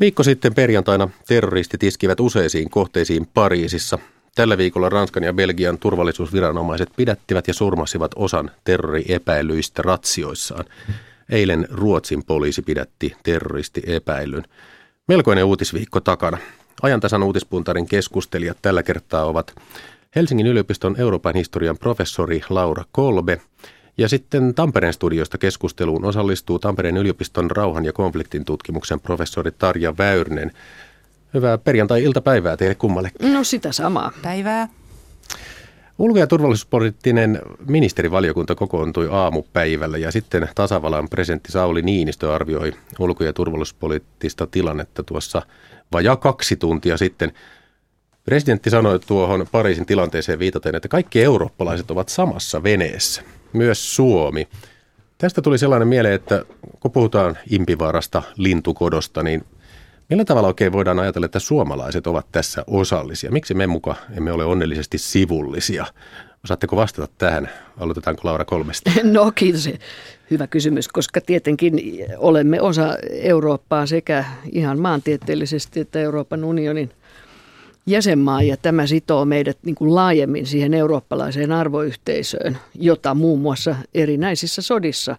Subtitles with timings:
[0.00, 3.98] Viikko sitten perjantaina terroristit iskivät useisiin kohteisiin Pariisissa.
[4.34, 10.64] Tällä viikolla Ranskan ja Belgian turvallisuusviranomaiset pidättivät ja surmasivat osan terroriepäilyistä ratsioissaan.
[11.30, 14.44] Eilen Ruotsin poliisi pidätti terroristiepäilyn.
[15.08, 16.38] Melkoinen uutisviikko takana.
[16.82, 19.54] Ajantasan uutispuntarin keskustelijat tällä kertaa ovat
[20.16, 23.40] Helsingin yliopiston Euroopan historian professori Laura Kolbe
[23.98, 30.52] ja sitten Tampereen studiosta keskusteluun osallistuu Tampereen yliopiston rauhan ja konfliktin tutkimuksen professori Tarja Väyrynen.
[31.34, 33.10] Hyvää perjantai-iltapäivää teille kummalle.
[33.22, 34.12] No sitä samaa.
[34.22, 34.68] Päivää.
[35.98, 43.32] Ulko- ja turvallisuuspoliittinen ministerivaliokunta kokoontui aamupäivällä ja sitten tasavallan presidentti Sauli Niinistö arvioi ulko- ja
[43.32, 45.42] turvallisuuspoliittista tilannetta tuossa
[45.92, 47.32] vajaa kaksi tuntia sitten.
[48.28, 54.48] Presidentti sanoi tuohon Pariisin tilanteeseen viitaten, että kaikki eurooppalaiset ovat samassa veneessä, myös Suomi.
[55.18, 56.44] Tästä tuli sellainen mieleen, että
[56.80, 59.44] kun puhutaan impivaarasta, lintukodosta, niin
[60.10, 63.30] millä tavalla oikein voidaan ajatella, että suomalaiset ovat tässä osallisia?
[63.30, 65.86] Miksi me muka emme ole onnellisesti sivullisia?
[66.44, 67.50] Osaatteko vastata tähän?
[67.80, 68.90] Aloitetaanko Laura kolmesta?
[69.04, 69.70] No kiitos.
[70.30, 71.80] Hyvä kysymys, koska tietenkin
[72.16, 76.90] olemme osa Eurooppaa sekä ihan maantieteellisesti että Euroopan unionin
[77.86, 84.62] jäsenmaa ja tämä sitoo meidät niin kuin laajemmin siihen eurooppalaiseen arvoyhteisöön, jota muun muassa erinäisissä
[84.62, 85.16] sodissa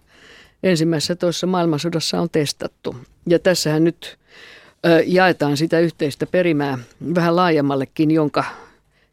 [0.63, 2.95] ensimmäisessä toisessa maailmansodassa on testattu.
[3.27, 4.17] Ja tässähän nyt
[4.85, 6.77] ö, jaetaan sitä yhteistä perimää
[7.15, 8.43] vähän laajemmallekin, jonka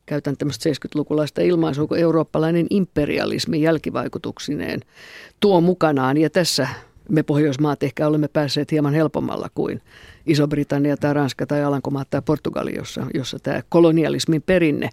[0.06, 4.80] käytän tämmöistä 70-lukulaista ilmaisua, kun eurooppalainen imperialismi jälkivaikutuksineen
[5.40, 6.16] tuo mukanaan.
[6.16, 6.68] Ja tässä
[7.08, 9.82] me Pohjoismaat ehkä olemme päässeet hieman helpommalla kuin
[10.26, 14.90] Iso-Britannia tai Ranska tai Alankomaat tai Portugali, jossa, jossa tämä kolonialismin perinne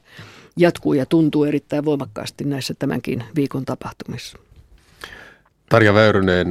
[0.57, 4.37] jatkuu ja tuntuu erittäin voimakkaasti näissä tämänkin viikon tapahtumissa.
[5.69, 6.47] Tarja Väyrynen,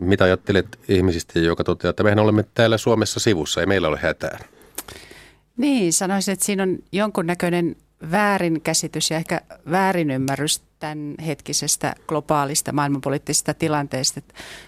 [0.00, 4.38] mitä ajattelet ihmisistä, joka toteaa, että mehän olemme täällä Suomessa sivussa ja meillä ole hätää?
[5.56, 7.76] Niin, sanoisin, että siinä on jonkunnäköinen
[8.10, 14.20] väärinkäsitys ja ehkä väärinymmärrys tämän hetkisestä globaalista maailmanpoliittisesta tilanteesta.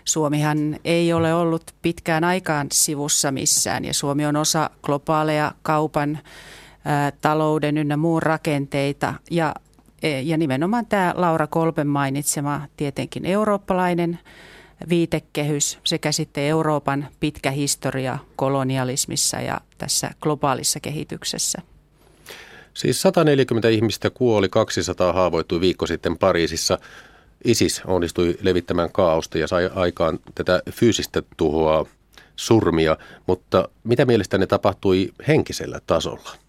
[0.04, 6.18] Suomihan ei ole ollut pitkään aikaan sivussa missään ja Suomi on osa globaaleja kaupan,
[7.20, 9.54] talouden ynnä muun rakenteita ja,
[10.02, 14.18] e, ja nimenomaan tämä Laura Kolben mainitsema tietenkin eurooppalainen
[14.88, 21.73] viitekehys sekä sitten Euroopan pitkä historia kolonialismissa ja tässä globaalissa kehityksessä.
[22.74, 26.78] Siis 140 ihmistä kuoli, 200 haavoittui viikko sitten Pariisissa.
[27.44, 31.86] ISIS onnistui levittämään kaaosta ja sai aikaan tätä fyysistä tuhoa,
[32.36, 32.96] surmia,
[33.26, 36.43] mutta mitä mielestäni tapahtui henkisellä tasolla?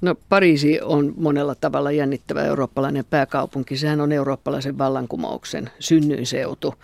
[0.00, 3.76] No Pariisi on monella tavalla jännittävä eurooppalainen pääkaupunki.
[3.76, 6.74] Sehän on eurooppalaisen vallankumouksen synnyinseutu.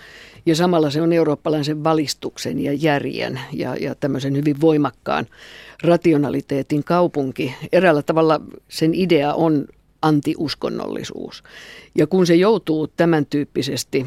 [0.47, 5.27] Ja samalla se on eurooppalaisen valistuksen ja järjen ja, ja tämmöisen hyvin voimakkaan
[5.83, 7.55] rationaliteetin kaupunki.
[7.73, 9.67] Eräällä tavalla sen idea on
[10.03, 11.43] antiuskonnollisuus.
[11.95, 14.07] Ja kun se joutuu tämän tyyppisesti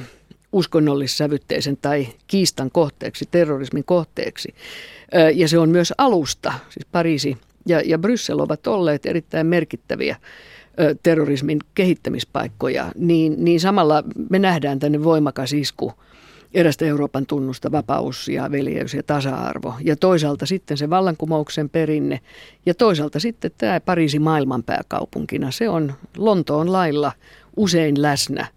[0.51, 4.55] uskonnollissävytteisen tai kiistan kohteeksi, terrorismin kohteeksi,
[5.35, 7.37] ja se on myös alusta, siis Pariisi
[7.67, 10.15] ja, ja Bryssel ovat olleet erittäin merkittäviä
[11.03, 15.93] terrorismin kehittämispaikkoja, niin, niin samalla me nähdään tänne voimakas isku
[16.53, 19.73] erästä Euroopan tunnusta, vapaus ja veljeys ja tasa-arvo.
[19.83, 22.19] Ja toisaalta sitten se vallankumouksen perinne
[22.65, 25.51] ja toisaalta sitten tämä Pariisi maailmanpääkaupunkina.
[25.51, 27.11] Se on Lontoon lailla
[27.57, 28.47] usein läsnä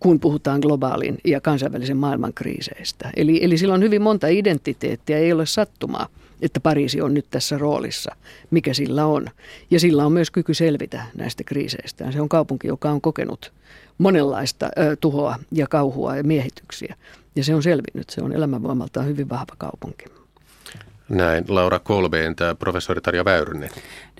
[0.00, 3.10] kun puhutaan globaalin ja kansainvälisen maailman kriiseistä.
[3.16, 6.08] Eli, eli sillä on hyvin monta identiteettiä, ei ole sattumaa,
[6.42, 8.16] että Pariisi on nyt tässä roolissa,
[8.50, 9.26] mikä sillä on.
[9.70, 12.12] Ja sillä on myös kyky selvitä näistä kriiseistä.
[12.12, 13.52] Se on kaupunki, joka on kokenut
[13.98, 16.94] monenlaista ö, tuhoa ja kauhua ja miehityksiä.
[17.36, 20.04] Ja se on selvinnyt, se on elämänvoimaltaan hyvin vahva kaupunki.
[21.08, 23.70] Näin, Laura Kolbe, tämä professori Tarja Väyrynen.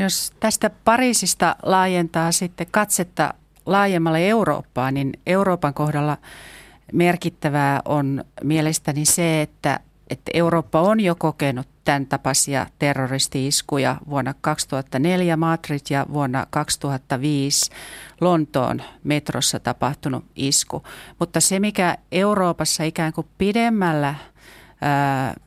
[0.00, 3.35] Jos tästä Pariisista laajentaa sitten katsetta
[3.67, 6.17] laajemmalle Eurooppaan, niin Euroopan kohdalla
[6.93, 9.81] merkittävää on mielestäni se, että,
[10.11, 17.71] että Eurooppa on jo kokenut tämän tapaisia terroristi-iskuja vuonna 2004 Madrid ja vuonna 2005
[18.21, 20.82] Lontoon metrossa tapahtunut isku.
[21.19, 24.15] Mutta se, mikä Euroopassa ikään kuin pidemmällä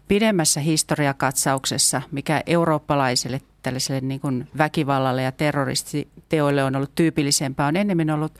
[0.07, 8.09] pidemmässä historiakatsauksessa, mikä eurooppalaiselle tällaiselle niin kuin väkivallalle ja terroristiteoille on ollut tyypillisempää, on enemmän
[8.09, 8.33] ollut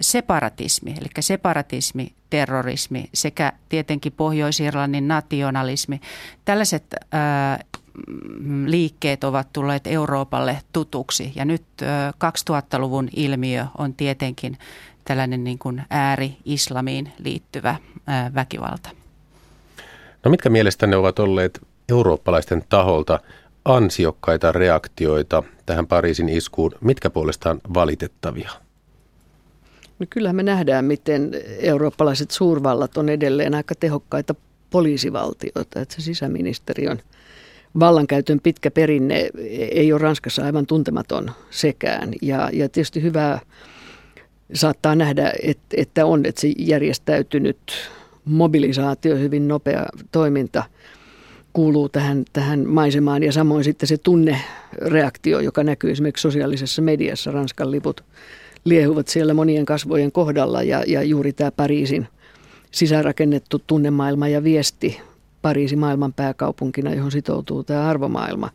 [0.00, 6.00] separatismi, eli separatismi, terrorismi sekä tietenkin Pohjois-Irlannin nationalismi.
[6.44, 7.58] Tällaiset ää,
[8.66, 14.58] liikkeet ovat tulleet Euroopalle tutuksi ja nyt ää, 2000-luvun ilmiö on tietenkin
[15.04, 17.76] tällainen niin kuin ääri-islamiin liittyvä
[18.06, 19.03] ää, väkivalta.
[20.24, 23.20] No mitkä mielestäne ovat olleet eurooppalaisten taholta
[23.64, 28.50] ansiokkaita reaktioita tähän Pariisin iskuun, mitkä puolestaan valitettavia?
[29.98, 34.34] No kyllähän me nähdään, miten eurooppalaiset suurvallat on edelleen aika tehokkaita
[34.70, 37.02] poliisivaltioita, että se sisäministeriön
[37.80, 39.30] vallankäytön pitkä perinne
[39.70, 42.12] ei ole Ranskassa aivan tuntematon sekään.
[42.22, 43.40] Ja, ja tietysti hyvää
[44.54, 47.90] saattaa nähdä, että, että on, että se järjestäytynyt
[48.24, 50.64] mobilisaatio, hyvin nopea toiminta
[51.52, 57.70] kuuluu tähän, tähän maisemaan ja samoin sitten se tunnereaktio, joka näkyy esimerkiksi sosiaalisessa mediassa, Ranskan
[57.70, 58.04] liput
[58.64, 62.08] liehuvat siellä monien kasvojen kohdalla ja, ja juuri tämä Pariisin
[62.70, 65.00] sisäänrakennettu tunnemaailma ja viesti
[65.42, 68.50] Pariisi maailman pääkaupunkina, johon sitoutuu tämä arvomaailma,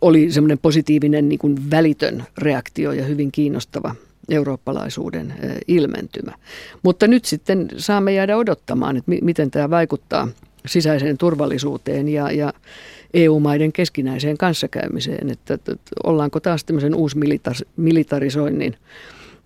[0.00, 3.94] oli semmoinen positiivinen niin kuin välitön reaktio ja hyvin kiinnostava
[4.28, 5.34] eurooppalaisuuden
[5.68, 6.32] ilmentymä.
[6.82, 10.28] Mutta nyt sitten saamme jäädä odottamaan, että miten tämä vaikuttaa
[10.66, 12.52] sisäiseen turvallisuuteen ja, ja
[13.14, 18.76] EU-maiden keskinäiseen kanssakäymiseen, että, että ollaanko taas tämmöisen uusmilitarisoinnin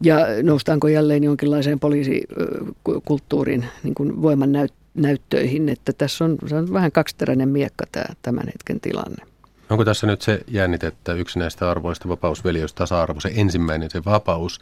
[0.03, 4.51] ja noustaanko jälleen jonkinlaiseen poliisikulttuurin niin kuin voiman
[4.95, 9.32] näyttöihin, että tässä on, se on vähän kaksiteräinen miekka tämä tämän hetken tilanne.
[9.73, 14.05] Onko tässä nyt se jännite, että yksi näistä arvoista vapaus, veljeys, tasa-arvo, se ensimmäinen, se
[14.05, 14.61] vapaus,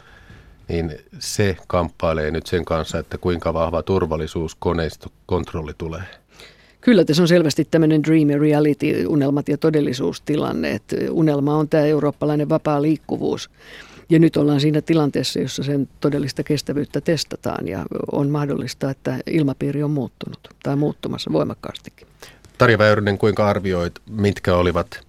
[0.67, 6.01] niin se kamppailee nyt sen kanssa, että kuinka vahva turvallisuus, koneisto, kontrolli tulee?
[6.81, 10.71] Kyllä tässä on selvästi tämmöinen dream ja reality, unelmat ja todellisuustilanne.
[10.71, 13.49] Että unelma on tämä eurooppalainen vapaa liikkuvuus.
[14.09, 19.83] Ja nyt ollaan siinä tilanteessa, jossa sen todellista kestävyyttä testataan ja on mahdollista, että ilmapiiri
[19.83, 22.07] on muuttunut tai muuttumassa voimakkaastikin.
[22.61, 25.07] Tarja Väyrynen, kuinka arvioit, mitkä olivat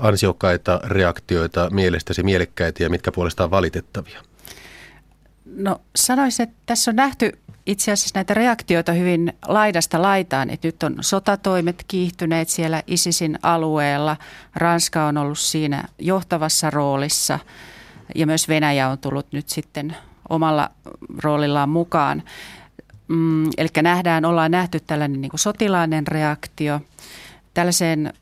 [0.00, 4.22] ansiokkaita reaktioita mielestäsi mielekkäitä ja mitkä puolestaan valitettavia?
[5.56, 10.82] No sanoisin, että tässä on nähty itse asiassa näitä reaktioita hyvin laidasta laitaan, että nyt
[10.82, 14.16] on sotatoimet kiihtyneet siellä ISISin alueella.
[14.54, 17.38] Ranska on ollut siinä johtavassa roolissa
[18.14, 19.96] ja myös Venäjä on tullut nyt sitten
[20.28, 20.70] omalla
[21.22, 22.22] roolillaan mukaan.
[23.10, 26.80] Mm, eli nähdään, ollaan nähty tällainen niin kuin sotilainen reaktio
[27.54, 28.12] tällaiseen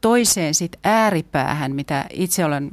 [0.00, 2.70] toiseen sit ääripäähän, mitä itse olen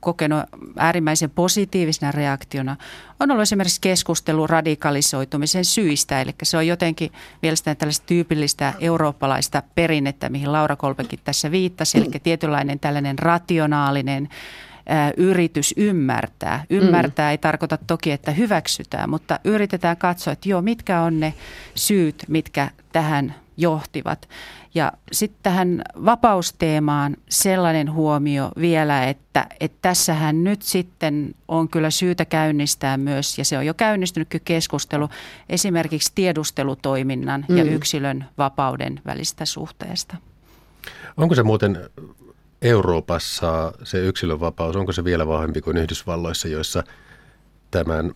[0.00, 0.42] kokenut
[0.76, 2.76] äärimmäisen positiivisena reaktiona,
[3.20, 6.20] on ollut esimerkiksi keskustelu radikalisoitumisen syistä.
[6.20, 7.12] Eli se on jotenkin
[7.42, 14.28] mielestäni tällaista tyypillistä eurooppalaista perinnettä, mihin Laura Kolpekin tässä viittasi, eli tietynlainen tällainen rationaalinen
[15.16, 16.64] yritys ymmärtää.
[16.70, 17.30] Ymmärtää mm.
[17.30, 21.34] ei tarkoita toki, että hyväksytään, mutta yritetään katsoa, että joo, mitkä on ne
[21.74, 24.28] syyt, mitkä tähän johtivat.
[24.74, 32.24] Ja sitten tähän vapausteemaan sellainen huomio vielä, että, että tässähän nyt sitten on kyllä syytä
[32.24, 35.08] käynnistää myös, ja se on jo käynnistynytkin keskustelu,
[35.48, 37.56] esimerkiksi tiedustelutoiminnan mm.
[37.56, 40.16] ja yksilön vapauden välistä suhteesta.
[41.16, 41.78] Onko se muuten
[42.62, 46.84] Euroopassa se yksilönvapaus, onko se vielä vahvempi kuin Yhdysvalloissa, joissa
[47.70, 48.12] tämän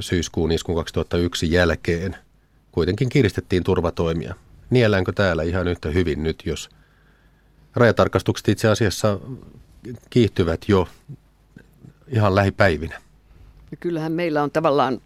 [0.00, 2.16] syyskuun iskun 2001 jälkeen
[2.72, 4.34] kuitenkin kiristettiin turvatoimia?
[4.70, 6.68] Nielläänkö täällä ihan yhtä hyvin nyt, jos
[7.74, 9.18] rajatarkastukset itse asiassa
[10.10, 10.88] kiihtyvät jo
[12.08, 13.00] ihan lähipäivinä?
[13.80, 15.00] Kyllähän meillä on tavallaan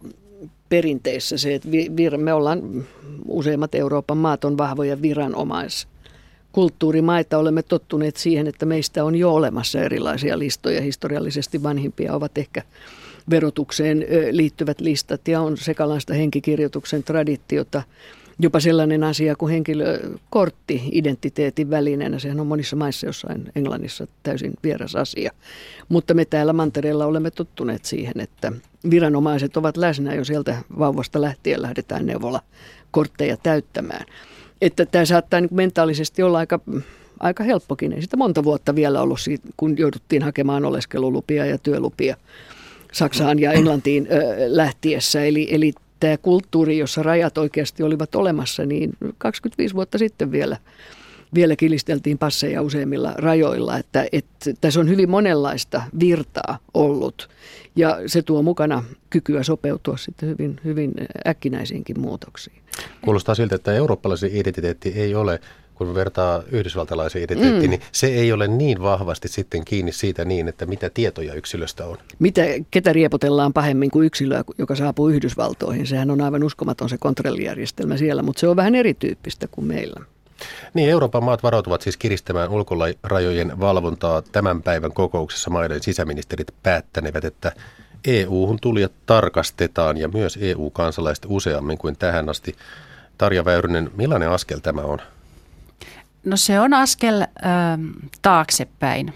[0.69, 1.69] perinteessä se, että
[2.17, 2.85] me ollaan,
[3.27, 5.87] useimmat Euroopan maat on vahvoja viranomais
[6.57, 10.81] kulttuurimaita olemme tottuneet siihen, että meistä on jo olemassa erilaisia listoja.
[10.81, 12.61] Historiallisesti vanhimpia ovat ehkä
[13.29, 17.83] verotukseen liittyvät listat ja on sekalaista henkikirjoituksen traditiota.
[18.39, 24.95] Jopa sellainen asia kuin henkilökortti identiteetin välineenä, sehän on monissa maissa jossain Englannissa täysin vieras
[24.95, 25.31] asia.
[25.89, 28.51] Mutta me täällä mantereella olemme tottuneet siihen, että
[28.89, 32.41] viranomaiset ovat läsnä jo sieltä vauvasta lähtien lähdetään neuvola
[32.91, 34.05] kortteja täyttämään.
[34.61, 36.59] Että tämä saattaa niin mentaalisesti olla aika,
[37.19, 37.93] aika helppokin.
[37.93, 42.17] Ei sitä monta vuotta vielä ollut, siitä, kun jouduttiin hakemaan oleskelulupia ja työlupia
[42.91, 45.25] Saksaan ja Englantiin ö, lähtiessä.
[45.25, 50.57] Eli, eli tämä kulttuuri, jossa rajat oikeasti olivat olemassa, niin 25 vuotta sitten vielä,
[51.33, 53.77] vielä kilisteltiin passeja useimmilla rajoilla.
[53.77, 57.29] Että, että tässä on hyvin monenlaista virtaa ollut
[57.75, 60.91] ja se tuo mukana kykyä sopeutua sitten hyvin, hyvin
[61.27, 62.61] äkkinäisiinkin muutoksiin.
[63.01, 65.39] Kuulostaa siltä, että eurooppalaisen identiteetti ei ole
[65.77, 67.69] kun vertaa yhdysvaltalaisen identiteettiin, mm.
[67.69, 71.97] niin se ei ole niin vahvasti sitten kiinni siitä niin, että mitä tietoja yksilöstä on.
[72.19, 72.41] Mitä,
[72.71, 75.87] ketä riepotellaan pahemmin kuin yksilöä, joka saapuu Yhdysvaltoihin?
[75.87, 79.99] Sehän on aivan uskomaton se kontrollijärjestelmä siellä, mutta se on vähän erityyppistä kuin meillä.
[80.73, 84.21] Niin, Euroopan maat varautuvat siis kiristämään ulkorajojen valvontaa.
[84.21, 87.51] Tämän päivän kokouksessa maiden sisäministerit päättänevät, että
[88.07, 92.55] EU-hun tulijat tarkastetaan ja myös EU-kansalaiset useammin kuin tähän asti.
[93.17, 94.99] Tarja Väyrynen, millainen askel tämä on?
[96.25, 97.25] No se on askel ö,
[98.21, 99.13] taaksepäin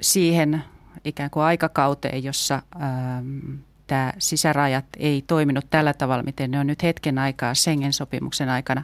[0.00, 0.64] siihen
[1.04, 2.78] ikään kuin aikakauteen, jossa ö,
[3.86, 8.82] tämä sisärajat ei toiminut tällä tavalla, miten ne on nyt hetken aikaa Schengen-sopimuksen aikana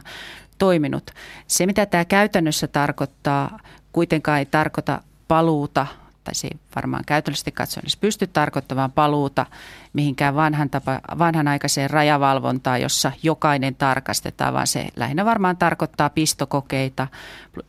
[0.61, 1.11] toiminut.
[1.47, 3.59] Se, mitä tämä käytännössä tarkoittaa,
[3.91, 5.87] kuitenkaan ei tarkoita paluuta–
[6.23, 9.45] tai se ei varmaan käytännöllisesti katsoen edes pysty tarkoittamaan paluuta
[9.93, 17.07] mihinkään vanhan tapa, vanhanaikaiseen rajavalvontaan, jossa jokainen tarkastetaan, vaan se lähinnä varmaan tarkoittaa pistokokeita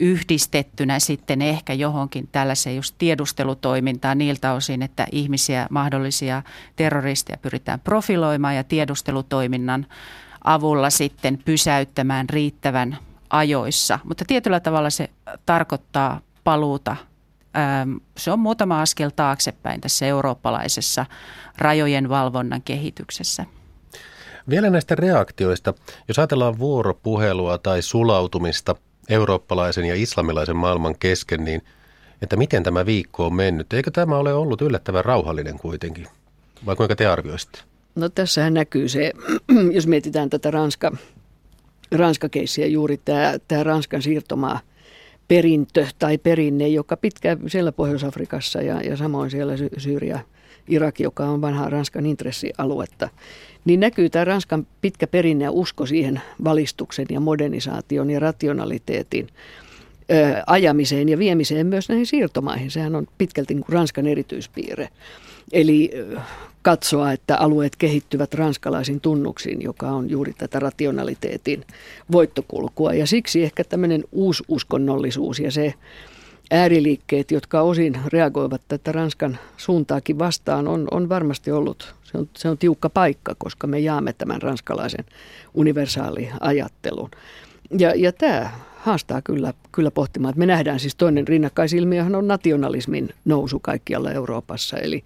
[0.01, 6.43] yhdistettynä sitten ehkä johonkin tällaiseen just tiedustelutoimintaan niiltä osin, että ihmisiä, mahdollisia
[6.77, 9.87] terroristeja pyritään profiloimaan ja tiedustelutoiminnan
[10.45, 12.99] avulla sitten pysäyttämään riittävän
[13.31, 13.99] ajoissa.
[14.05, 15.11] Mutta tietyllä tavalla se
[15.47, 16.97] tarkoittaa paluuta
[18.17, 21.07] se on muutama askel taaksepäin tässä eurooppalaisessa
[21.59, 23.45] rajojen valvonnan kehityksessä.
[24.49, 25.75] Vielä näistä reaktioista.
[26.09, 28.75] Jos ajatellaan vuoropuhelua tai sulautumista
[29.09, 31.63] eurooppalaisen ja islamilaisen maailman kesken, niin
[32.23, 33.73] että miten tämä viikko on mennyt?
[33.73, 36.07] Eikö tämä ole ollut yllättävän rauhallinen kuitenkin?
[36.67, 37.72] Vai kuinka te arvioisitte?
[37.95, 39.13] No tässähän näkyy se,
[39.77, 40.97] jos mietitään tätä Ranska,
[41.93, 44.61] Ranska-keissiä, juuri tämä, tämä Ranskan siirtomaa–
[45.33, 50.19] perintö tai perinne, joka pitkään siellä Pohjois-Afrikassa ja, ja samoin siellä Sy- Syyria,
[50.69, 53.09] Irak, joka on vanhaa Ranskan intressialuetta,
[53.65, 59.29] niin näkyy tämä Ranskan pitkä perinne ja usko siihen valistuksen ja modernisaation ja rationaliteetin
[60.11, 62.71] ö, ajamiseen ja viemiseen myös näihin siirtomaihin.
[62.71, 64.89] Sehän on pitkälti niin kuin Ranskan erityispiirre.
[65.53, 65.91] Eli
[66.63, 71.65] katsoa, että alueet kehittyvät ranskalaisin tunnuksiin, joka on juuri tätä rationaliteetin
[72.13, 72.95] voittokulkua.
[72.95, 75.75] Ja siksi ehkä tämmöinen uususkonnollisuus ja se
[76.51, 82.49] ääriliikkeet, jotka osin reagoivat tätä Ranskan suuntaakin vastaan, on, on varmasti ollut, se on, se
[82.49, 85.05] on tiukka paikka, koska me jaamme tämän ranskalaisen
[85.55, 87.11] universaaliajattelun.
[87.79, 88.51] Ja, ja tämä
[88.83, 90.31] haastaa kyllä, kyllä pohtimaan.
[90.31, 95.05] Että me nähdään siis toinen rinnakkaisilmiöhän on nationalismin nousu kaikkialla Euroopassa, eli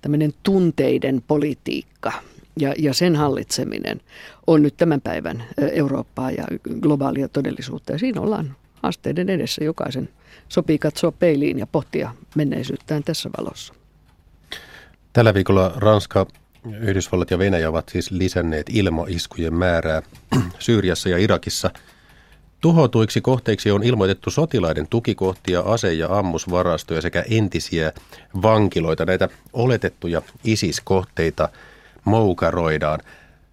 [0.00, 2.12] tämmöinen tunteiden politiikka
[2.60, 4.00] ja, ja sen hallitseminen
[4.46, 6.44] on nyt tämän päivän Eurooppaa ja
[6.80, 7.92] globaalia todellisuutta.
[7.92, 9.64] Ja siinä ollaan haasteiden edessä.
[9.64, 10.08] Jokaisen
[10.48, 13.74] sopii katsoa peiliin ja pohtia menneisyyttään tässä valossa.
[15.12, 16.26] Tällä viikolla Ranska,
[16.80, 20.02] Yhdysvallat ja Venäjä ovat siis lisänneet ilmaiskujen määrää
[20.58, 21.70] Syyriassa ja Irakissa–
[22.60, 27.92] Tuhotuiksi kohteiksi on ilmoitettu sotilaiden tukikohtia, ase- ja ammusvarastoja sekä entisiä
[28.42, 29.04] vankiloita.
[29.04, 31.48] Näitä oletettuja ISIS-kohteita
[32.04, 33.00] moukaroidaan.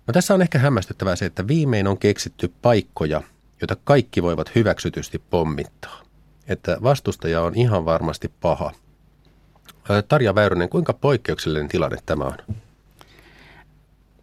[0.07, 3.21] No tässä on ehkä hämmästyttävää se, että viimein on keksitty paikkoja,
[3.61, 6.01] joita kaikki voivat hyväksytysti pommittaa.
[6.47, 8.71] Että vastustaja on ihan varmasti paha.
[10.07, 12.37] Tarja Väyrynen, kuinka poikkeuksellinen tilanne tämä on?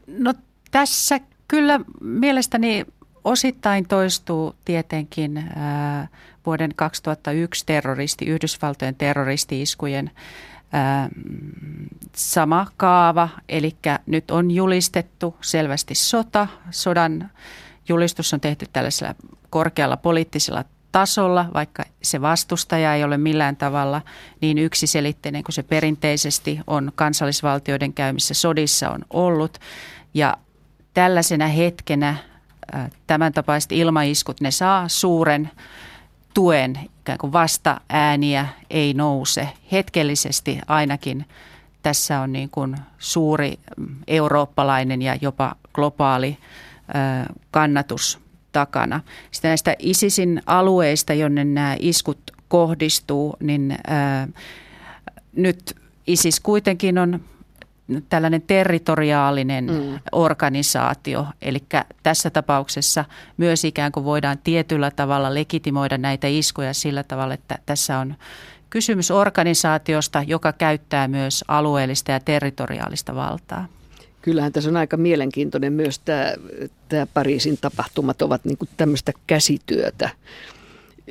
[0.06, 0.34] No
[0.70, 2.86] tässä kyllä mielestäni
[3.24, 6.08] Osittain toistuu tietenkin ää,
[6.46, 10.10] vuoden 2001 terroristi, Yhdysvaltojen terroristi-iskujen
[10.72, 11.08] ää,
[12.16, 13.76] sama kaava, eli
[14.06, 16.46] nyt on julistettu selvästi sota.
[16.70, 17.30] Sodan
[17.88, 19.14] julistus on tehty tällaisella
[19.50, 24.02] korkealla poliittisella tasolla, vaikka se vastustaja ei ole millään tavalla
[24.40, 29.58] niin yksiselitteinen kuin se perinteisesti on kansallisvaltioiden käymissä sodissa on ollut.
[30.14, 30.36] Ja
[30.94, 32.16] tällaisena hetkenä
[33.06, 35.50] tämän tapaiset ilmaiskut, ne saa suuren
[36.34, 39.48] tuen, ikään kuin vasta ääniä ei nouse.
[39.72, 41.26] Hetkellisesti ainakin
[41.82, 46.38] tässä on niin kuin suuri mm, eurooppalainen ja jopa globaali
[47.50, 48.18] kannatus
[48.52, 49.00] takana.
[49.30, 53.78] Sitten näistä ISISin alueista, jonne nämä iskut kohdistuu, niin
[55.36, 55.76] nyt
[56.06, 57.20] ISIS kuitenkin on
[58.08, 59.98] tällainen territoriaalinen mm.
[60.12, 61.26] organisaatio.
[61.42, 61.58] Eli
[62.02, 63.04] tässä tapauksessa
[63.36, 68.14] myös ikään kuin voidaan tietyllä tavalla legitimoida näitä iskuja sillä tavalla, että tässä on
[68.70, 73.66] kysymys organisaatiosta, joka käyttää myös alueellista ja territoriaalista valtaa.
[74.22, 76.32] Kyllähän tässä on aika mielenkiintoinen myös tämä,
[76.88, 80.10] tämä Pariisin tapahtumat ovat niin tämmöistä käsityötä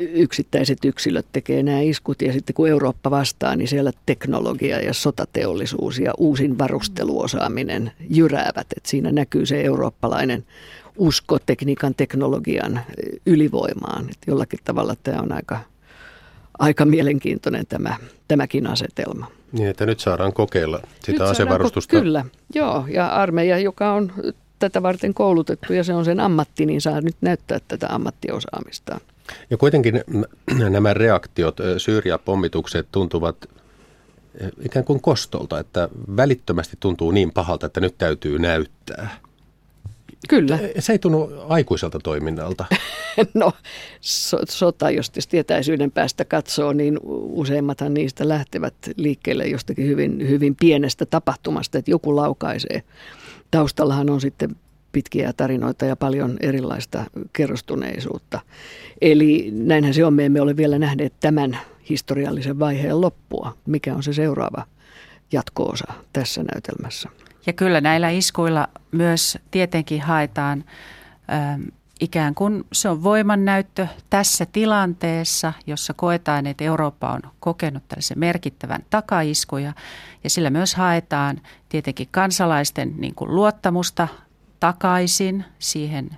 [0.01, 5.99] yksittäiset yksilöt tekee nämä iskut ja sitten kun Eurooppa vastaa, niin siellä teknologia ja sotateollisuus
[5.99, 8.67] ja uusin varusteluosaaminen jyräävät.
[8.77, 10.45] Että siinä näkyy se eurooppalainen
[10.97, 12.81] usko tekniikan teknologian
[13.25, 14.01] ylivoimaan.
[14.01, 15.59] Että jollakin tavalla tämä on aika,
[16.59, 17.95] aika mielenkiintoinen tämä,
[18.27, 19.31] tämäkin asetelma.
[19.51, 21.97] Niin, että nyt saadaan kokeilla sitä nyt asevarustusta.
[21.97, 22.85] Ko- kyllä, joo.
[22.93, 24.11] Ja armeija, joka on
[24.59, 29.01] tätä varten koulutettu ja se on sen ammatti, niin saa nyt näyttää tätä ammattiosaamistaan.
[29.49, 30.01] Ja kuitenkin
[30.69, 33.49] nämä reaktiot, Syyria-pommitukset tuntuvat
[34.65, 39.09] ikään kuin kostolta, että välittömästi tuntuu niin pahalta, että nyt täytyy näyttää.
[40.29, 40.59] Kyllä.
[40.79, 42.65] Se ei tunnu aikuiselta toiminnalta.
[43.33, 43.51] no
[44.01, 51.05] so, sota, jos tietäisyyden päästä katsoo, niin useimmathan niistä lähtevät liikkeelle jostakin hyvin, hyvin pienestä
[51.05, 52.83] tapahtumasta, että joku laukaisee.
[53.51, 54.55] Taustallahan on sitten
[54.91, 58.39] pitkiä tarinoita ja paljon erilaista kerrostuneisuutta.
[59.01, 61.57] Eli näinhän se on, me emme ole vielä nähneet tämän
[61.89, 63.57] historiallisen vaiheen loppua.
[63.65, 64.65] Mikä on se seuraava
[65.31, 67.09] jatkoosa tässä näytelmässä?
[67.45, 70.63] Ja kyllä näillä iskuilla myös tietenkin haetaan
[71.33, 71.61] ähm,
[72.01, 78.81] ikään kuin se on voimannäyttö tässä tilanteessa, jossa koetaan, että Eurooppa on kokenut tällaisen merkittävän
[78.89, 79.73] takaiskuja.
[80.23, 84.07] Ja sillä myös haetaan tietenkin kansalaisten niin kuin luottamusta
[84.61, 86.09] takaisin siihen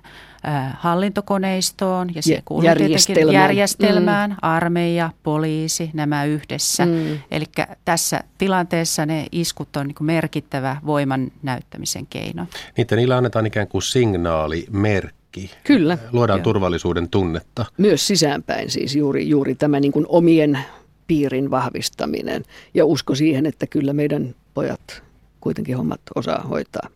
[0.78, 3.34] hallintokoneistoon ja siihen kuuluu järjestelmään.
[3.34, 4.36] järjestelmään, mm.
[4.42, 6.86] armeija, poliisi, nämä yhdessä.
[6.86, 7.18] Mm.
[7.30, 7.44] Eli
[7.84, 12.46] tässä tilanteessa ne iskut on niin merkittävä voiman näyttämisen keino.
[12.76, 15.50] Niitä niillä annetaan ikään kuin signaali, merkki.
[15.64, 15.98] Kyllä.
[16.12, 16.44] Luodaan Joo.
[16.44, 17.64] turvallisuuden tunnetta.
[17.78, 20.58] Myös sisäänpäin siis juuri, juuri tämä niin kuin omien
[21.06, 22.42] piirin vahvistaminen
[22.74, 25.02] ja usko siihen, että kyllä meidän pojat
[25.40, 26.88] kuitenkin hommat osaa hoitaa.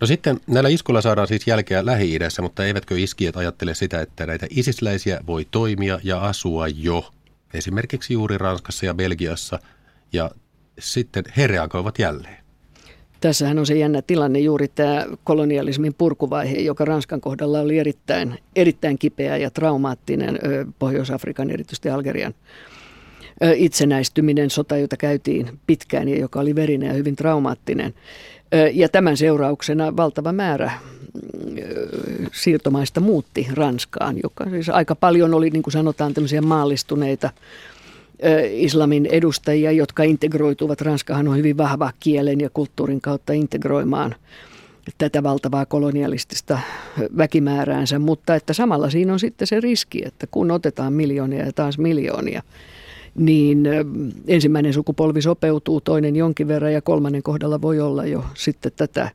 [0.00, 4.46] No sitten näillä iskuilla saadaan siis jälkeä Lähi-idässä, mutta eivätkö iskijät ajattele sitä, että näitä
[4.50, 7.10] isisläisiä voi toimia ja asua jo
[7.54, 9.58] esimerkiksi juuri Ranskassa ja Belgiassa
[10.12, 10.30] ja
[10.78, 12.40] sitten he reagoivat jälleen?
[13.20, 18.98] Tässähän on se jännä tilanne, juuri tämä kolonialismin purkuvaihe, joka Ranskan kohdalla oli erittäin, erittäin
[18.98, 20.38] kipeä ja traumaattinen
[20.78, 22.34] Pohjois-Afrikan, erityisesti Algerian
[23.54, 27.94] itsenäistyminen, sota, jota käytiin pitkään ja joka oli verinen ja hyvin traumaattinen.
[28.72, 30.70] Ja tämän seurauksena valtava määrä
[32.32, 37.30] siirtomaista muutti Ranskaan, joka siis aika paljon oli, niin kuin sanotaan, tämmöisiä maallistuneita
[38.50, 40.80] islamin edustajia, jotka integroituvat.
[40.80, 44.14] Ranskahan on hyvin vahva kielen ja kulttuurin kautta integroimaan
[44.98, 46.58] tätä valtavaa kolonialistista
[47.16, 51.78] väkimääräänsä, mutta että samalla siinä on sitten se riski, että kun otetaan miljoonia ja taas
[51.78, 52.42] miljoonia,
[53.14, 53.68] niin
[54.26, 59.10] ensimmäinen sukupolvi sopeutuu, toinen jonkin verran ja kolmannen kohdalla voi olla jo sitten tätä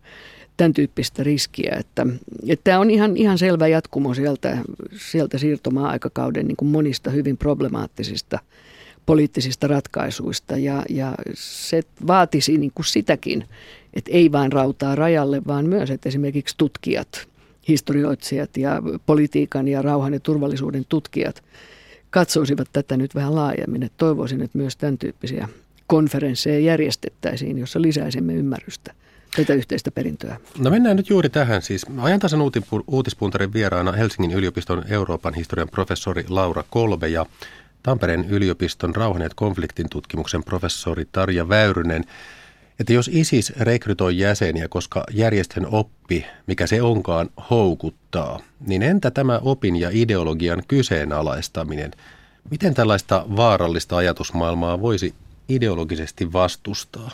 [0.58, 1.76] tämän tyyppistä riskiä.
[1.80, 2.08] Että,
[2.48, 4.58] että tämä on ihan, ihan selvä jatkumo sieltä,
[4.98, 8.40] sieltä siirtomaa-aikakauden niin kuin monista hyvin problemaattisista
[9.06, 13.44] poliittisista ratkaisuista ja, ja se vaatisi niin kuin sitäkin,
[13.94, 17.28] että ei vain rautaa rajalle, vaan myös, että esimerkiksi tutkijat,
[17.68, 21.44] historioitsijat ja politiikan ja rauhan ja turvallisuuden tutkijat–
[22.16, 23.84] katsoisivat tätä nyt vähän laajemmin.
[23.84, 25.48] Että toivoisin, että myös tämän tyyppisiä
[25.88, 28.94] konferensseja järjestettäisiin, jossa lisäisimme ymmärrystä
[29.36, 30.38] tätä yhteistä perintöä.
[30.60, 31.62] No mennään nyt juuri tähän.
[31.62, 32.40] Siis ajantasan
[32.88, 37.26] uutispuntarin vieraana Helsingin yliopiston Euroopan historian professori Laura Kolbe ja
[37.84, 42.04] Tampereen yliopiston rauhan ja konfliktin tutkimuksen professori Tarja Väyrynen
[42.80, 49.40] että jos ISIS rekrytoi jäseniä, koska järjestön oppi, mikä se onkaan, houkuttaa, niin entä tämä
[49.44, 51.92] opin ja ideologian kyseenalaistaminen?
[52.52, 55.14] Miten tällaista vaarallista ajatusmaailmaa voisi
[55.50, 57.12] ideologisesti vastustaa?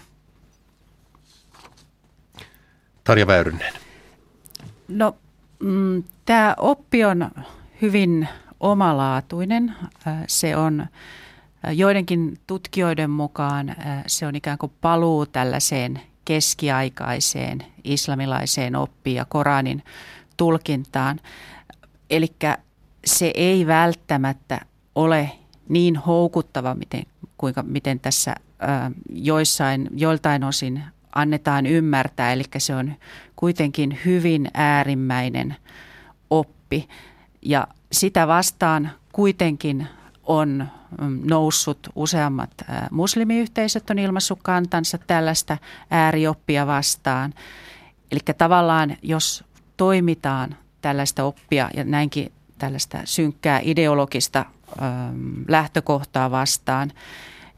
[3.03, 3.73] Tarja Väyrynen.
[4.87, 5.15] No,
[5.59, 7.31] mm, tämä oppi on
[7.81, 8.27] hyvin
[8.59, 9.75] omalaatuinen.
[10.27, 10.85] Se on
[11.69, 13.75] Joidenkin tutkijoiden mukaan
[14.07, 19.83] se on ikään kuin paluu tällaiseen keskiaikaiseen islamilaiseen oppiin ja Koranin
[20.37, 21.19] tulkintaan.
[22.09, 22.27] Eli
[23.05, 24.59] se ei välttämättä
[24.95, 25.31] ole
[25.69, 27.03] niin houkuttava, miten,
[27.37, 28.35] kuinka, miten tässä
[29.09, 30.83] joissain, joiltain osin
[31.15, 32.33] annetaan ymmärtää.
[32.33, 32.93] Eli se on
[33.35, 35.55] kuitenkin hyvin äärimmäinen
[36.29, 36.89] oppi
[37.41, 39.87] ja sitä vastaan kuitenkin
[40.39, 40.67] on
[41.01, 42.49] mm, noussut useammat
[42.91, 45.57] muslimiyhteisöt on ilmaissut kantansa tällaista
[45.91, 47.33] äärioppia vastaan.
[48.11, 49.43] Eli tavallaan jos
[49.77, 54.45] toimitaan tällaista oppia ja näinkin tällaista synkkää ideologista
[55.47, 56.91] lähtökohtaa vastaan,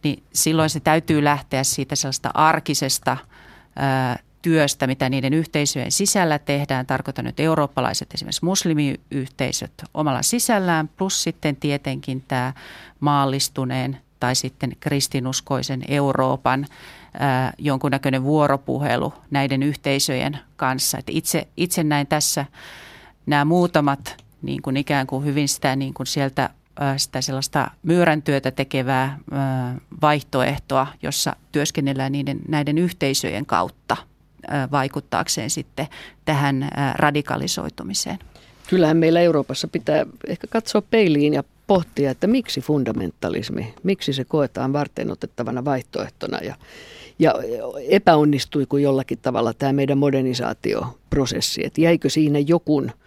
[0.03, 3.17] niin silloin se täytyy lähteä siitä sellaista arkisesta
[4.43, 6.85] työstä, mitä niiden yhteisöjen sisällä tehdään.
[6.85, 12.53] Tarkoitan nyt eurooppalaiset esimerkiksi muslimiyhteisöt omalla sisällään, plus sitten tietenkin tämä
[12.99, 16.65] maallistuneen tai sitten kristinuskoisen Euroopan
[17.57, 20.97] jonkunnäköinen vuoropuhelu näiden yhteisöjen kanssa.
[20.97, 22.45] Et itse, itse näin tässä
[23.25, 26.49] nämä muutamat niin kuin ikään kuin hyvin sitä niin kuin sieltä
[26.97, 29.19] sitä sellaista myyrän työtä tekevää
[30.01, 33.97] vaihtoehtoa, jossa työskennellään niiden, näiden yhteisöjen kautta–
[34.71, 35.87] vaikuttaakseen sitten
[36.25, 38.19] tähän radikalisoitumiseen.
[38.69, 44.73] Kyllähän meillä Euroopassa pitää ehkä katsoa peiliin ja pohtia, että miksi fundamentalismi, miksi se koetaan
[44.73, 46.55] varten otettavana vaihtoehtona ja,
[47.19, 47.33] ja
[47.89, 52.91] epäonnistuiko jollakin tavalla tämä meidän modernisaatioprosessi, että jäikö siinä jokun–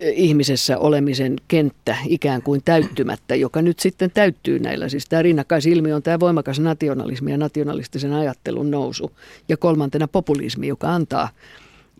[0.00, 4.88] ihmisessä olemisen kenttä ikään kuin täyttymättä, joka nyt sitten täyttyy näillä.
[4.88, 9.10] Siis tämä rinnakkaisilmiö on tämä voimakas nationalismi ja nationalistisen ajattelun nousu.
[9.48, 11.28] Ja kolmantena populismi, joka antaa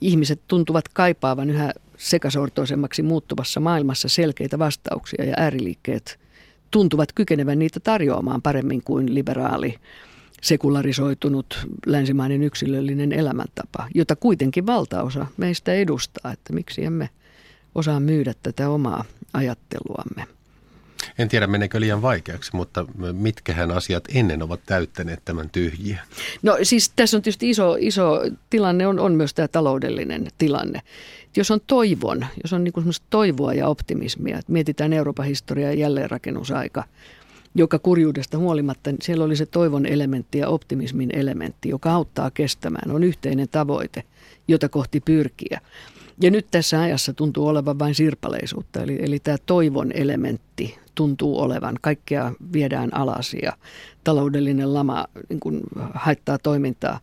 [0.00, 6.18] ihmiset tuntuvat kaipaavan yhä sekasortoisemmaksi muuttuvassa maailmassa selkeitä vastauksia ja ääriliikkeet
[6.70, 9.74] tuntuvat kykenevän niitä tarjoamaan paremmin kuin liberaali
[10.42, 17.08] sekularisoitunut länsimainen yksilöllinen elämäntapa, jota kuitenkin valtaosa meistä edustaa, että miksi emme–
[17.74, 20.26] osaa myydä tätä omaa ajatteluamme.
[21.18, 26.02] En tiedä, meneekö liian vaikeaksi, mutta mitkähän asiat ennen ovat täyttäneet tämän tyhjiä?
[26.42, 30.82] No siis tässä on tietysti iso, iso tilanne, on, on myös tämä taloudellinen tilanne.
[31.36, 32.72] Jos on toivon, jos on niin
[33.10, 36.84] toivoa ja optimismia, että mietitään Euroopan historiaa ja jälleenrakennusaika,
[37.54, 42.90] joka kurjuudesta huolimatta, niin siellä oli se toivon elementti ja optimismin elementti, joka auttaa kestämään,
[42.90, 44.04] on yhteinen tavoite,
[44.48, 45.60] jota kohti pyrkiä.
[46.22, 51.76] Ja nyt tässä ajassa tuntuu olevan vain sirpaleisuutta, eli, eli tämä toivon elementti tuntuu olevan.
[51.80, 53.52] Kaikkea viedään alas ja
[54.04, 55.60] taloudellinen lama niin kuin
[55.94, 57.00] haittaa toimintaa.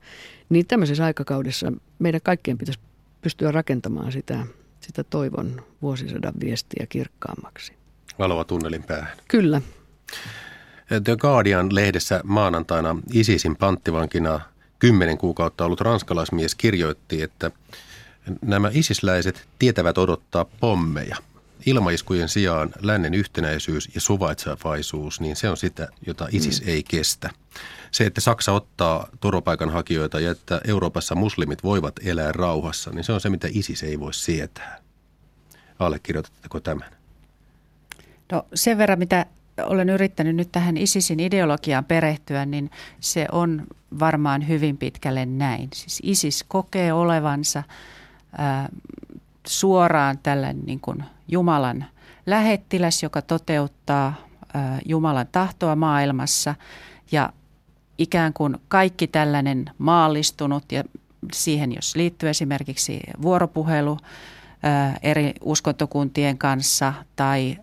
[0.49, 2.79] Niin tämmöisessä aikakaudessa meidän kaikkien pitäisi
[3.21, 4.45] pystyä rakentamaan sitä,
[4.79, 7.73] sitä toivon vuosisadan viestiä kirkkaammaksi.
[8.19, 9.17] Valoa tunnelin päähän.
[9.27, 9.61] Kyllä.
[11.03, 14.39] The Guardian-lehdessä maanantaina ISISin panttivankina
[14.79, 17.51] kymmenen kuukautta ollut ranskalaismies kirjoitti, että–
[18.41, 21.15] nämä isisläiset tietävät odottaa pommeja.
[21.65, 26.67] Ilmaiskujen sijaan lännen yhtenäisyys ja suvaitsevaisuus, niin se on sitä, jota ISIS mm.
[26.67, 27.29] ei kestä.
[27.91, 33.21] Se, että Saksa ottaa turvapaikanhakijoita ja että Euroopassa muslimit voivat elää rauhassa, niin se on
[33.21, 34.79] se, mitä ISIS ei voi sietää.
[35.79, 36.91] Allekirjoitatteko tämän?
[38.31, 39.25] No sen verran, mitä
[39.65, 43.67] olen yrittänyt nyt tähän ISISin ideologiaan perehtyä, niin se on
[43.99, 45.69] varmaan hyvin pitkälle näin.
[45.73, 47.63] Siis ISIS kokee olevansa–
[49.47, 51.85] suoraan tällainen niin kuin Jumalan
[52.25, 54.13] lähettiläs, joka toteuttaa
[54.85, 56.55] Jumalan tahtoa maailmassa
[57.11, 57.33] ja
[57.97, 60.83] ikään kuin kaikki tällainen maallistunut ja
[61.33, 63.97] siihen, jos liittyy esimerkiksi vuoropuhelu
[65.03, 67.57] eri uskontokuntien kanssa tai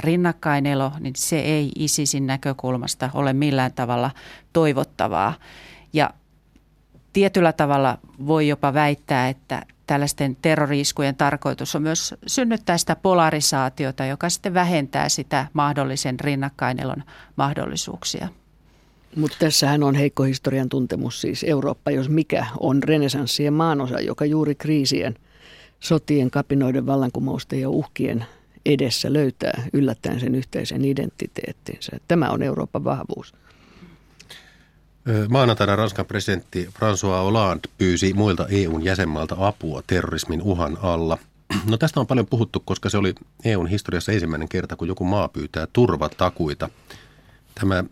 [0.00, 4.10] rinnakkainelo, niin se ei ISISin näkökulmasta ole millään tavalla
[4.52, 5.34] toivottavaa.
[5.92, 6.10] Ja
[7.12, 14.28] tietyllä tavalla voi jopa väittää, että tällaisten terroriiskujen tarkoitus on myös synnyttää sitä polarisaatiota, joka
[14.28, 17.02] sitten vähentää sitä mahdollisen rinnakkainelon
[17.36, 18.28] mahdollisuuksia.
[19.16, 24.54] Mutta tässähän on heikko historian tuntemus, siis Eurooppa, jos mikä, on renesanssien maanosa, joka juuri
[24.54, 25.14] kriisien,
[25.80, 28.26] sotien, kapinoiden, vallankumousten ja uhkien
[28.66, 31.92] edessä löytää yllättäen sen yhteisen identiteettinsä.
[32.08, 33.34] Tämä on Euroopan vahvuus.
[35.28, 41.18] Maanantaina Ranskan presidentti François Hollande pyysi muilta EUn jäsenmaalta apua terrorismin uhan alla.
[41.70, 45.28] No tästä on paljon puhuttu, koska se oli EUn historiassa ensimmäinen kerta, kun joku maa
[45.28, 46.68] pyytää turvatakuita.
[47.54, 47.84] Tämä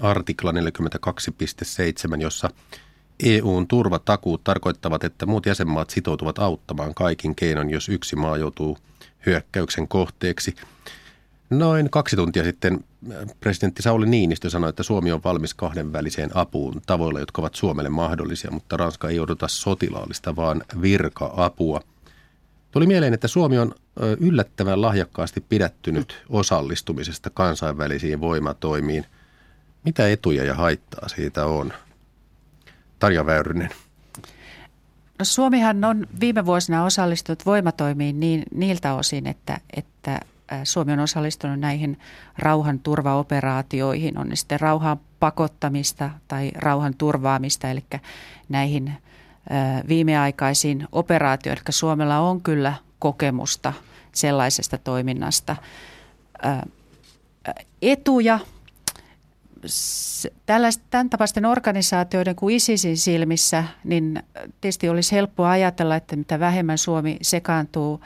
[0.00, 2.50] artikla 42.7, jossa
[3.22, 8.78] EUn turvatakuut tarkoittavat, että muut jäsenmaat sitoutuvat auttamaan kaikin keinon, jos yksi maa joutuu
[9.26, 10.54] hyökkäyksen kohteeksi–
[11.50, 16.82] Noin kaksi tuntia sitten äh, presidentti Sauli Niinistö sanoi, että Suomi on valmis kahdenväliseen apuun
[16.86, 21.80] tavoilla, jotka ovat Suomelle mahdollisia, mutta Ranska ei odota sotilaallista, vaan virka-apua.
[22.70, 23.74] Tuli mieleen, että Suomi on
[24.20, 29.06] yllättävän lahjakkaasti pidättynyt osallistumisesta kansainvälisiin voimatoimiin.
[29.84, 31.72] Mitä etuja ja haittaa siitä on?
[32.98, 33.70] Tarja Väyrynen.
[35.18, 40.20] No Suomihan on viime vuosina osallistunut voimatoimiin niin, niiltä osin, että, että
[40.64, 41.98] Suomi on osallistunut näihin
[42.38, 47.84] rauhan turvaoperaatioihin, on ne sitten rauhan pakottamista tai rauhan turvaamista, eli
[48.48, 48.92] näihin
[49.88, 51.62] viimeaikaisiin operaatioihin.
[51.66, 53.72] Eli Suomella on kyllä kokemusta
[54.12, 55.56] sellaisesta toiminnasta.
[57.82, 58.38] Etuja
[60.90, 64.22] tämän tapaisten organisaatioiden kuin ISISin silmissä, niin
[64.60, 68.00] tietysti olisi helppoa ajatella, että mitä vähemmän Suomi sekaantuu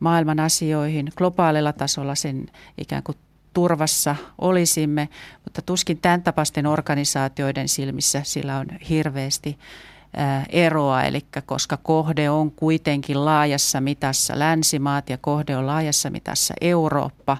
[0.00, 2.46] maailman asioihin globaalilla tasolla sen
[2.78, 3.18] ikään kuin
[3.52, 5.08] turvassa olisimme,
[5.44, 9.58] mutta tuskin tämän tapaisten organisaatioiden silmissä sillä on hirveästi
[10.48, 17.36] eroa, eli koska kohde on kuitenkin laajassa mitassa länsimaat ja kohde on laajassa mitassa Eurooppa,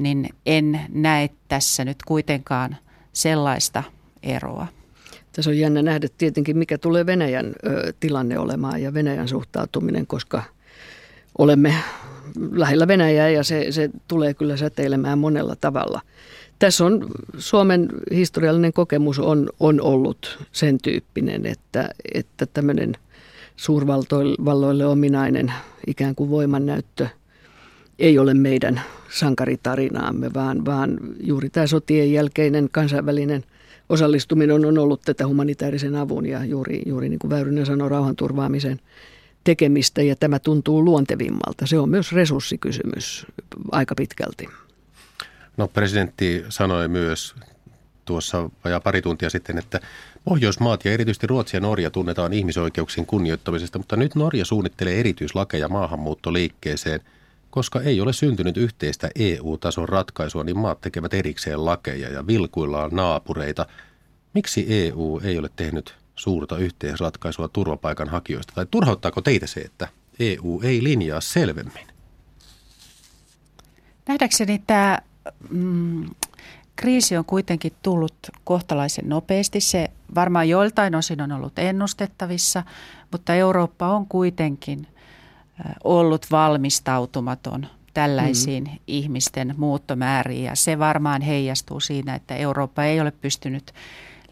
[0.00, 2.76] niin en näe tässä nyt kuitenkaan
[3.12, 3.82] sellaista
[4.22, 4.66] eroa.
[5.32, 10.42] Tässä on jännä nähdä tietenkin, mikä tulee Venäjän ö, tilanne olemaan ja Venäjän suhtautuminen, koska–
[11.38, 11.74] olemme
[12.52, 16.00] lähellä Venäjää ja se, se tulee kyllä säteilemään monella tavalla.
[16.58, 17.06] Tässä on
[17.38, 22.96] Suomen historiallinen kokemus on, on ollut sen tyyppinen, että, että tämmöinen
[23.56, 25.52] suurvalloille ominainen
[25.86, 27.06] ikään kuin voimannäyttö
[27.98, 33.44] ei ole meidän sankaritarinaamme, vaan, vaan juuri tämä sotien jälkeinen kansainvälinen
[33.88, 38.80] osallistuminen on ollut tätä humanitaarisen avun ja juuri, juuri niin kuin Väyrynen sanoi, rauhanturvaamisen
[39.44, 41.66] tekemistä ja tämä tuntuu luontevimmalta.
[41.66, 43.26] Se on myös resurssikysymys
[43.72, 44.48] aika pitkälti.
[45.56, 47.34] No presidentti sanoi myös
[48.04, 49.80] tuossa vajaa pari tuntia sitten, että
[50.24, 57.00] Pohjoismaat ja erityisesti Ruotsi ja Norja tunnetaan ihmisoikeuksien kunnioittamisesta, mutta nyt Norja suunnittelee erityislakeja maahanmuuttoliikkeeseen.
[57.50, 63.66] Koska ei ole syntynyt yhteistä EU-tason ratkaisua, niin maat tekevät erikseen lakeja ja vilkuillaan naapureita.
[64.34, 68.52] Miksi EU ei ole tehnyt suurta yhteisratkaisua turvapaikanhakijoista?
[68.54, 69.88] Tai turhauttaako teitä se, että
[70.20, 71.86] EU ei linjaa selvemmin?
[74.08, 74.98] Nähdäkseni tämä
[75.50, 76.06] mm,
[76.76, 79.60] kriisi on kuitenkin tullut kohtalaisen nopeasti.
[79.60, 82.62] Se varmaan joiltain osin on ollut ennustettavissa,
[83.12, 84.86] mutta Eurooppa on kuitenkin
[85.84, 88.78] ollut valmistautumaton tällaisiin mm.
[88.86, 93.72] ihmisten muuttomääriin ja se varmaan heijastuu siinä, että Eurooppa ei ole pystynyt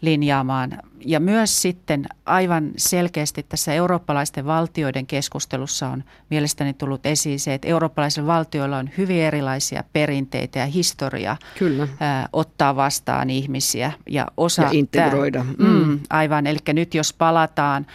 [0.01, 0.79] linjaamaan.
[1.05, 7.67] Ja myös sitten aivan selkeästi tässä eurooppalaisten valtioiden keskustelussa on mielestäni tullut esiin se, että
[7.67, 11.87] eurooppalaisilla valtioilla on hyvin erilaisia perinteitä ja historia Kyllä.
[11.99, 13.91] Ää, ottaa vastaan ihmisiä.
[14.09, 15.45] Ja, osa ja integroida.
[15.57, 17.85] Tämä, mm, mm, aivan, eli nyt jos palataan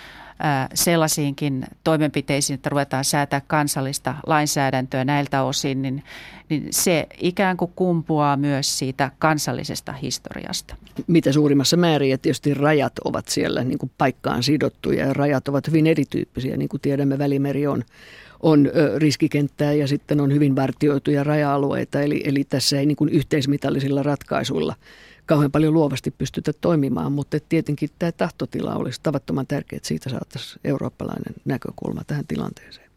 [0.74, 6.02] sellaisiinkin toimenpiteisiin, että ruvetaan säätää kansallista lainsäädäntöä näiltä osin, niin,
[6.48, 10.76] niin se ikään kuin kumpuaa myös siitä kansallisesta historiasta.
[11.06, 15.66] Mitä suurimmassa määrin, että tietysti rajat ovat siellä niin kuin paikkaan sidottuja ja rajat ovat
[15.66, 17.84] hyvin erityyppisiä, niin kuin tiedämme Välimeri on
[18.44, 24.02] on riskikenttää ja sitten on hyvin vartioituja raja-alueita, eli, eli tässä ei niin kuin yhteismitallisilla
[24.02, 24.74] ratkaisuilla
[25.26, 30.60] kauhean paljon luovasti pystytä toimimaan, mutta tietenkin tämä tahtotila olisi tavattoman tärkeä, että siitä saataisiin
[30.64, 32.90] eurooppalainen näkökulma tähän tilanteeseen.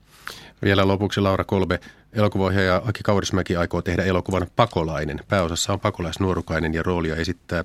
[0.64, 1.80] Vielä lopuksi Laura Kolbe,
[2.14, 5.20] elokuvaohjaaja Aki Kaurismäki aikoo tehdä elokuvan Pakolainen.
[5.28, 7.64] Pääosassa on pakolaisnuorukainen ja roolia esittää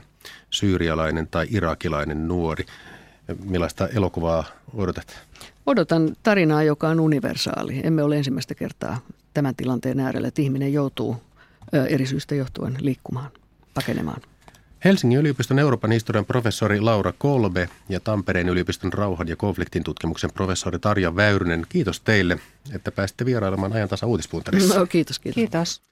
[0.50, 2.64] syyrialainen tai irakilainen nuori.
[3.44, 4.44] Millaista elokuvaa
[4.74, 5.20] odotat?
[5.66, 7.80] Odotan tarinaa, joka on universaali.
[7.84, 8.98] Emme ole ensimmäistä kertaa
[9.34, 11.16] tämän tilanteen äärellä, että ihminen joutuu
[11.88, 13.30] eri syistä johtuen liikkumaan,
[13.74, 14.22] pakenemaan.
[14.84, 20.78] Helsingin yliopiston Euroopan historian professori Laura Kolbe ja Tampereen yliopiston rauhan ja konfliktin tutkimuksen professori
[20.78, 21.66] Tarja Väyrynen.
[21.68, 22.38] Kiitos teille,
[22.72, 24.78] että pääsitte vierailemaan ajan tasa uutispuntarissa.
[24.78, 25.34] No, kiitos, kiitos.
[25.34, 25.91] Kiitos.